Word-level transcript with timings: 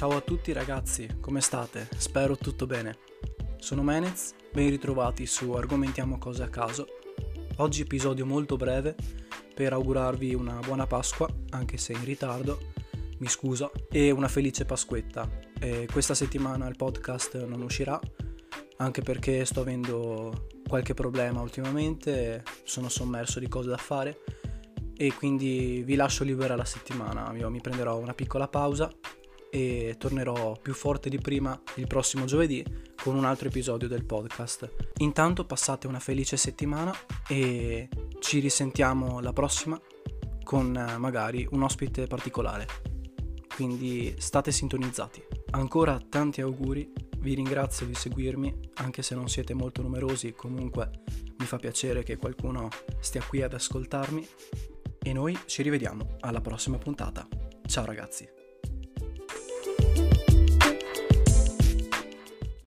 Ciao 0.00 0.16
a 0.16 0.22
tutti 0.22 0.54
ragazzi, 0.54 1.18
come 1.20 1.42
state? 1.42 1.86
Spero 1.98 2.34
tutto 2.38 2.64
bene. 2.64 2.96
Sono 3.58 3.82
Menez, 3.82 4.32
ben 4.50 4.70
ritrovati 4.70 5.26
su 5.26 5.52
Argomentiamo 5.52 6.16
cose 6.16 6.42
a 6.42 6.48
caso. 6.48 6.86
Oggi 7.56 7.82
episodio 7.82 8.24
molto 8.24 8.56
breve 8.56 8.96
per 9.54 9.74
augurarvi 9.74 10.32
una 10.32 10.58
buona 10.64 10.86
Pasqua, 10.86 11.28
anche 11.50 11.76
se 11.76 11.92
in 11.92 12.02
ritardo, 12.02 12.72
mi 13.18 13.28
scuso, 13.28 13.72
e 13.90 14.10
una 14.10 14.28
felice 14.28 14.64
Pasquetta. 14.64 15.28
E 15.60 15.86
questa 15.92 16.14
settimana 16.14 16.66
il 16.66 16.76
podcast 16.76 17.44
non 17.44 17.60
uscirà, 17.60 18.00
anche 18.78 19.02
perché 19.02 19.44
sto 19.44 19.60
avendo 19.60 20.46
qualche 20.66 20.94
problema 20.94 21.42
ultimamente, 21.42 22.42
sono 22.64 22.88
sommerso 22.88 23.38
di 23.38 23.48
cose 23.48 23.68
da 23.68 23.76
fare 23.76 24.22
e 24.96 25.12
quindi 25.12 25.82
vi 25.84 25.94
lascio 25.94 26.24
libera 26.24 26.56
la 26.56 26.64
settimana. 26.64 27.34
Io 27.36 27.50
mi 27.50 27.60
prenderò 27.60 27.98
una 27.98 28.14
piccola 28.14 28.48
pausa 28.48 28.90
e 29.50 29.96
tornerò 29.98 30.56
più 30.60 30.72
forte 30.72 31.08
di 31.08 31.18
prima 31.18 31.60
il 31.76 31.86
prossimo 31.86 32.24
giovedì 32.24 32.64
con 33.02 33.16
un 33.16 33.24
altro 33.24 33.48
episodio 33.48 33.88
del 33.88 34.04
podcast. 34.04 34.70
Intanto 34.98 35.44
passate 35.44 35.86
una 35.86 36.00
felice 36.00 36.36
settimana 36.36 36.94
e 37.28 37.88
ci 38.20 38.38
risentiamo 38.38 39.20
la 39.20 39.32
prossima 39.32 39.80
con 40.44 40.76
eh, 40.76 40.98
magari 40.98 41.46
un 41.50 41.62
ospite 41.62 42.06
particolare. 42.06 42.66
Quindi 43.54 44.14
state 44.18 44.52
sintonizzati. 44.52 45.22
Ancora 45.50 46.00
tanti 46.08 46.40
auguri, 46.40 46.90
vi 47.18 47.34
ringrazio 47.34 47.86
di 47.86 47.94
seguirmi, 47.94 48.70
anche 48.74 49.02
se 49.02 49.14
non 49.14 49.28
siete 49.28 49.52
molto 49.52 49.82
numerosi, 49.82 50.32
comunque 50.32 50.90
mi 51.38 51.44
fa 51.46 51.58
piacere 51.58 52.02
che 52.02 52.16
qualcuno 52.16 52.68
stia 53.00 53.22
qui 53.22 53.42
ad 53.42 53.52
ascoltarmi 53.52 54.26
e 55.02 55.12
noi 55.12 55.38
ci 55.46 55.62
rivediamo 55.62 56.16
alla 56.20 56.40
prossima 56.40 56.78
puntata. 56.78 57.26
Ciao 57.66 57.84
ragazzi! 57.84 58.39